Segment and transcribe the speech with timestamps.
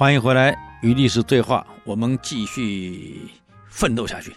[0.00, 3.20] 欢迎回来与历史对话，我们继续
[3.68, 4.34] 奋斗下去。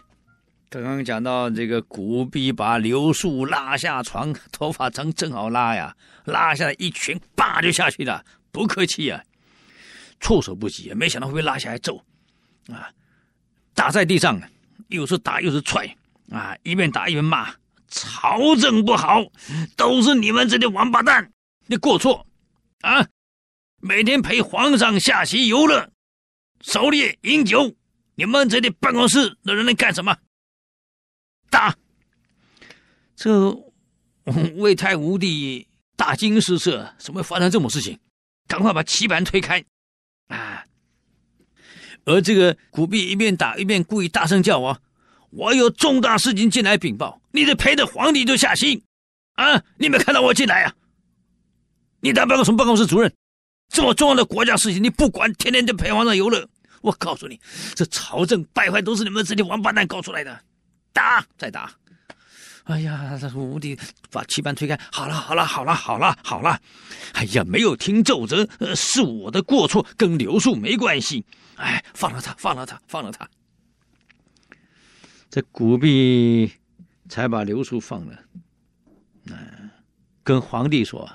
[0.70, 5.96] 刚刚讲到这个古弼把刘树拉下床，头发正正好拉呀，
[6.26, 8.22] 拉下来一拳，叭就下去了，
[8.52, 9.24] 不客气啊，
[10.20, 12.04] 措手不及，没想到会被拉下来揍，
[12.68, 12.92] 啊，
[13.74, 14.38] 打在地上，
[14.90, 15.88] 又是打又是踹，
[16.30, 17.54] 啊，一边打一边骂，
[17.88, 19.24] 朝政不好，
[19.78, 21.32] 都是你们这些王八蛋
[21.70, 22.28] 的过错，
[22.82, 23.08] 啊，
[23.86, 25.92] 每天陪皇上下棋游乐，
[26.62, 27.76] 狩猎饮酒，
[28.16, 30.16] 你们这里办公室的人能干什么？
[31.50, 31.76] 打！
[33.14, 33.52] 这
[34.56, 38.00] 魏太武帝大惊失色，怎么会发生这种事情？
[38.48, 39.62] 赶快把棋盘推开！
[40.30, 40.64] 啊！
[42.06, 44.82] 而这个古弼一边打一边故意大声叫我
[45.32, 48.82] ：“我有重大事情进来禀报，你得陪着皇帝就下棋
[49.34, 49.62] 啊！
[49.78, 50.74] 你没看到我进来啊？
[52.00, 53.14] 你当办公室办公室主任？
[53.74, 56.48] 这么重要的国家事情你不管，天天就陪皇上游乐。
[56.82, 57.40] 我告诉你，
[57.74, 60.40] 这朝政败坏都是你们这些王八蛋搞出来的。”
[60.94, 61.74] 打，再打！
[62.66, 63.76] 哎呀，这武帝
[64.12, 64.80] 把棋盘推开。
[64.92, 66.62] 好了，好了，好了，好了，好了。
[67.14, 71.26] 哎呀，没有听奏折，是我的过错，跟刘树没关系。
[71.56, 73.28] 哎，放了他，放了他，放了他。
[75.32, 76.54] 这古弼
[77.10, 78.14] 才把刘树放了。
[79.26, 79.72] 嗯，
[80.24, 81.10] 跟皇帝说：“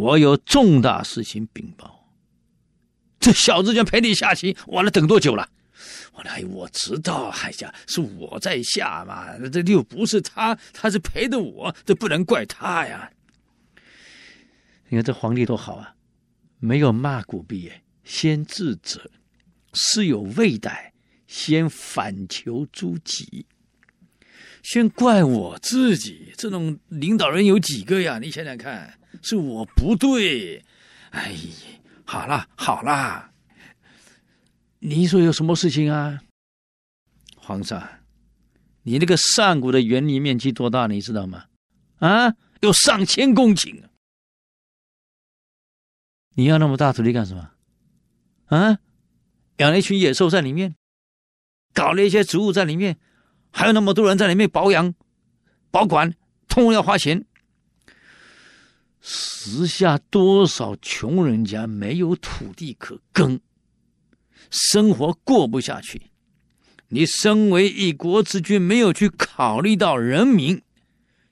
[0.00, 2.08] 我有重大事情禀报。”
[3.20, 5.50] 这小子就陪你下棋，完了，等多久了？
[6.14, 13.10] 我来，我知道，哎呀，是我在下嘛，这又不是他，他是陪着我，这不能怪他呀。
[14.88, 15.94] 你看这皇帝多好啊，
[16.58, 17.70] 没有骂古币，
[18.04, 19.10] 先自责，
[19.74, 20.92] 事有未逮，
[21.26, 23.46] 先反求诸己，
[24.62, 26.32] 先怪我自己。
[26.36, 28.18] 这种领导人有几个呀？
[28.18, 30.64] 你想想看，是我不对。
[31.10, 31.34] 哎，
[32.04, 33.30] 好了，好了。
[34.78, 36.20] 你说有什么事情啊，
[37.36, 37.86] 皇上？
[38.82, 40.86] 你那个上古的园林面积多大？
[40.86, 41.44] 你知道吗？
[41.98, 43.82] 啊，有上千公顷。
[46.34, 47.50] 你要那么大土地干什么？
[48.46, 48.78] 啊，
[49.58, 50.74] 养了一群野兽在里面，
[51.74, 52.98] 搞了一些植物在里面，
[53.50, 54.94] 还有那么多人在里面保养、
[55.70, 56.10] 保管，
[56.48, 57.24] 通通要花钱。
[59.00, 63.40] 时下多少穷人家没有土地可耕？
[64.50, 66.10] 生活过不下去，
[66.88, 70.60] 你身为一国之君，没有去考虑到人民，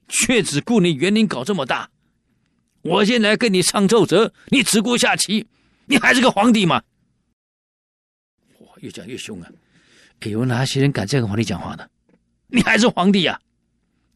[0.08, 1.90] 却只顾你园林搞这么大。
[2.82, 5.46] 我现在跟你上奏折，你只顾下棋，
[5.86, 6.82] 你还是个皇帝吗？
[8.60, 9.50] 哇，越讲越凶啊！
[10.20, 11.86] 哎，有哪些人敢这样跟皇帝讲话呢？
[12.48, 13.40] 你还是皇帝呀？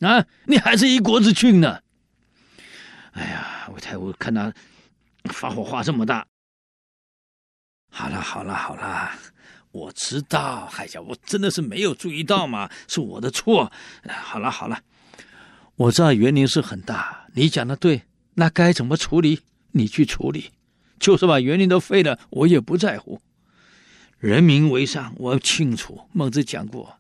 [0.01, 1.81] 啊，你还是一国之君呢？
[3.13, 4.53] 哎呀，我太我看他
[5.25, 6.27] 发火话这么大。
[7.91, 9.13] 好了好了好了，
[9.71, 13.71] 我知道，哎呀，我真的是没有注意到嘛，是我的错。
[14.09, 14.83] 好了好了，
[15.77, 18.03] 我知道园林是很大，你讲的对，
[18.35, 19.43] 那该怎么处理？
[19.73, 20.51] 你去处理，
[20.99, 23.21] 就是把园林都废了，我也不在乎。
[24.19, 26.09] 人民为上，我清楚。
[26.13, 26.99] 孟子讲过，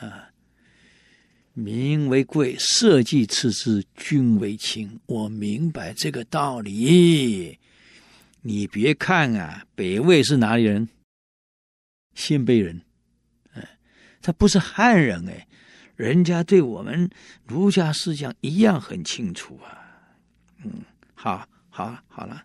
[0.00, 0.30] 啊，
[1.54, 4.98] 民为贵，社稷次之，君为轻。
[5.06, 7.58] 我明白这个道理。
[8.40, 10.88] 你别看啊，北魏是哪里人？
[12.14, 12.82] 鲜卑人，
[13.52, 13.78] 哎，
[14.20, 15.46] 他不是汉人哎，
[15.94, 17.08] 人家对我们
[17.46, 19.78] 儒家思想一样很清楚啊。
[20.64, 20.82] 嗯，
[21.14, 22.44] 好，好，好了。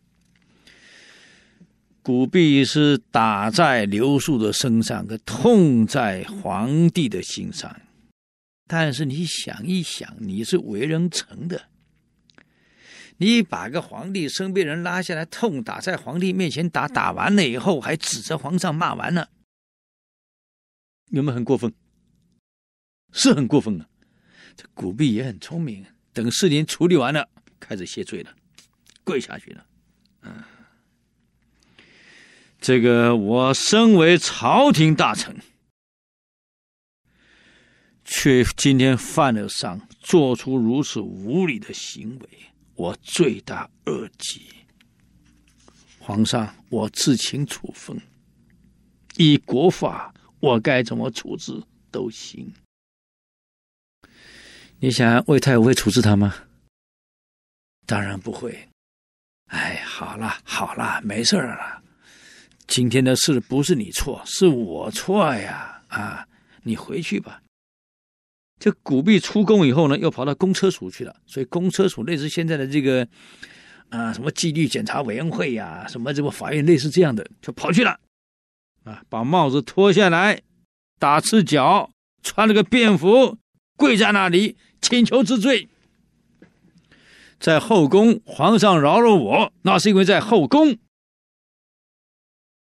[2.01, 7.75] 古币是打在刘树的身上，可痛在皇帝的心上。
[8.67, 11.69] 但是你想一想，你是为人臣的。
[13.17, 19.29] 你把个皇帝身边人拉下来痛打，在皇帝面前打，打完了以后还指着皇上骂完了，
[21.09, 21.73] 有没有很过分？
[23.13, 23.87] 是很过分啊！
[24.55, 27.27] 这古弼也很聪明，等事情处理完了，
[27.59, 28.35] 开始谢罪了，
[29.03, 29.65] 跪下去了。
[30.23, 30.43] 嗯，
[32.59, 35.35] 这个我身为朝廷大臣，
[38.19, 42.29] 却今天犯了上，做出如此无礼的行为。
[42.73, 44.41] 我罪大恶极，
[45.99, 47.95] 皇上，我自请处分。
[49.17, 51.61] 依国法，我该怎么处置
[51.91, 52.51] 都行。
[54.79, 56.33] 你想魏太武会处置他吗？
[57.85, 58.67] 当然不会。
[59.51, 61.83] 哎，好了好了，没事了。
[62.65, 65.83] 今天的事不是你错，是我错呀！
[65.89, 66.27] 啊，
[66.63, 67.43] 你回去吧。
[68.59, 71.15] 这古弼出宫以后呢，又跑到公车署去了。
[71.25, 73.07] 所以公车署类似现在的这个，
[73.89, 77.99] 啊，什么纪律检查委员会呀、什么什么法院，类似这样的，就跑去了，
[78.83, 80.41] 啊，把帽子脱下来，
[80.97, 81.91] 打赤脚，
[82.23, 83.37] 穿了个便服，
[83.75, 85.69] 跪在那里请求治罪。
[87.39, 90.75] 在后宫，皇上饶了我，那是因为在后宫，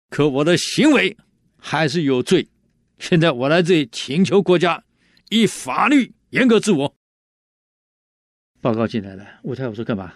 [0.08, 1.16] 可我的行为
[1.58, 2.46] 还是有罪。
[3.00, 4.84] 现在我来这里请求国家
[5.32, 6.94] 以法律严格治我。
[8.60, 10.12] 报告进来了，吴太后说干嘛？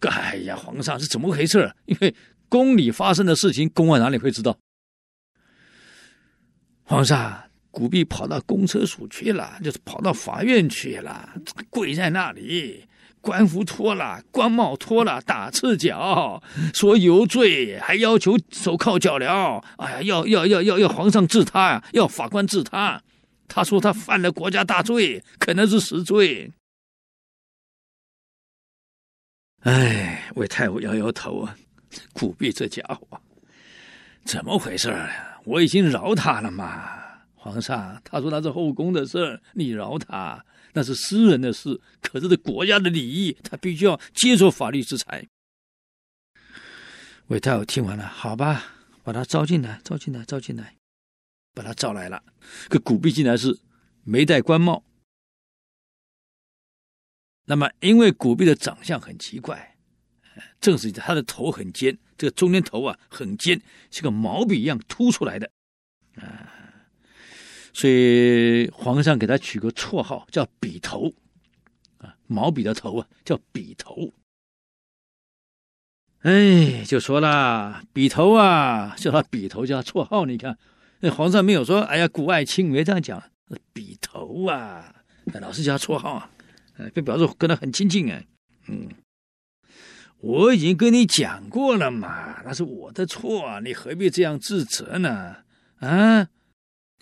[0.00, 1.74] 哎呀，皇上是怎么回事？
[1.86, 2.14] 因为
[2.50, 4.58] 宫里发生的事情，宫外哪里会知道？
[6.82, 11.32] 皇上，古弼跑到公车署去了，就是跑到法院去了，
[11.70, 12.86] 跪在那里，
[13.22, 16.42] 官服脱了，官帽脱了，打赤脚，
[16.74, 19.64] 说有罪，还要求手铐脚镣。
[19.78, 23.02] 哎呀，要要要要要皇上治他呀，要法官治他。
[23.48, 26.52] 他说他犯了国家大罪，可能是死罪。
[29.60, 31.56] 哎，魏太后摇摇头啊，
[32.12, 33.20] 古弼这家伙
[34.24, 35.40] 怎么回事啊？
[35.44, 37.00] 我已经饶他了嘛，
[37.34, 38.00] 皇上。
[38.04, 41.80] 他说那是后宫的事，你饶他，那是私人的事。
[42.00, 45.26] 可是这国家的礼仪，他必须要接受法律制裁。
[47.28, 48.64] 魏太后听完了，好吧，
[49.02, 50.76] 把他招进来，招进来，招进来，
[51.56, 52.22] 把他招来了。
[52.68, 53.58] 可古弼竟然是
[54.04, 54.84] 没戴官帽。
[57.46, 59.78] 那么，因为古弼的长相很奇怪，
[60.60, 65.50] 正是他的头很尖，这个中间头啊很尖，像个毛笔一样凸出来的，
[66.16, 66.52] 啊，
[67.72, 71.14] 所以皇上给他取个绰号叫“笔头”，
[71.98, 74.12] 啊，毛笔的头啊叫“笔头”。
[76.26, 80.26] 哎，就说了“笔头”啊，叫他“笔头”叫他绰号。
[80.26, 80.58] 你看，
[81.00, 83.22] 那皇上没有说“哎呀，古爱卿”没这样讲
[83.72, 84.94] ，“笔头”啊，
[85.40, 86.30] 老是叫他绰号啊。
[86.78, 88.26] 哎，就表示跟他很亲近哎，
[88.68, 88.88] 嗯，
[90.20, 95.36] 我已经跟你讲过了嘛，那是我的错，你何必这样自责呢？
[95.78, 96.28] 啊，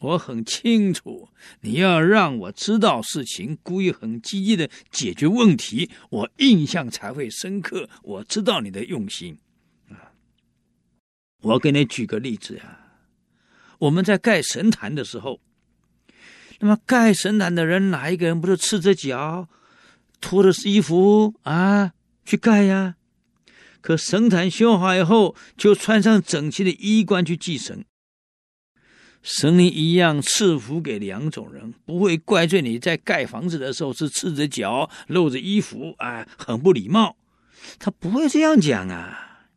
[0.01, 1.29] 我很清楚，
[1.63, 7.89] 你要让我知道事情，故意很积极的解决问题，我印象才会深刻。
[8.03, 9.39] 我知道你的用心
[9.89, 10.13] 啊，
[11.43, 12.84] 我给你举个例子呀，
[13.85, 15.41] 我们在盖神坛的时候，
[16.61, 19.49] 那么盖神坛的人哪一个人不是赤着脚？
[20.21, 21.93] 脱的是衣服啊，
[22.25, 22.95] 去盖呀。
[23.83, 27.85] 可神坛修好以后，就穿上整齐的衣冠去祭神。
[29.23, 37.17] 神灵一样赐福给两种人，不会怪罪你在盖房子的时候是赤着脚、露着衣服啊，很不礼貌。
[37.79, 39.49] 他不会这样讲啊，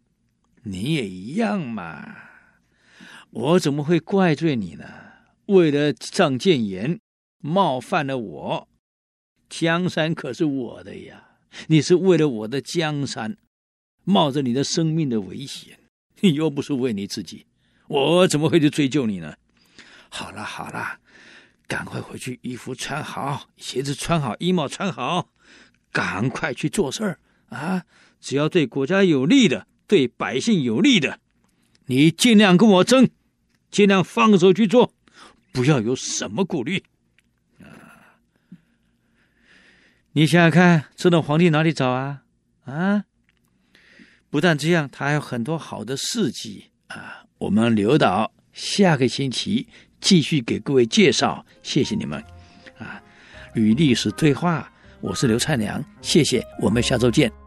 [0.63, 2.26] 你也一样嘛。
[3.31, 4.85] 我怎么会怪罪你呢？
[5.47, 6.99] 为了上谏言，
[7.39, 8.67] 冒犯了我。
[9.49, 11.37] 江山可是我的呀！
[11.67, 13.37] 你是为了我的江山，
[14.03, 15.79] 冒着你的生命的危险，
[16.19, 17.45] 你又不是为你自己，
[17.87, 19.35] 我怎么会去追究你呢？
[20.09, 20.99] 好了好了，
[21.67, 25.29] 赶快回去，衣服穿好，鞋子穿好，衣帽穿好，
[25.91, 27.19] 赶快去做事儿
[27.49, 27.85] 啊！
[28.19, 31.19] 只要对国家有利的，对百姓有利的，
[31.85, 33.09] 你尽量跟我争，
[33.69, 34.93] 尽量放手去做，
[35.51, 36.83] 不要有什么顾虑。
[37.61, 38.19] 啊
[40.13, 42.23] 你想想看，这种皇帝哪里找啊？
[42.65, 43.05] 啊！
[44.29, 47.25] 不但这样，他还有很多好的事迹啊！
[47.37, 49.67] 我们留到下个星期
[50.01, 51.45] 继续给各位介绍。
[51.61, 52.23] 谢谢你们
[52.79, 53.01] 啊！
[53.53, 54.71] 与历史对话，
[55.01, 57.46] 我是刘灿良，谢谢，我们下周见。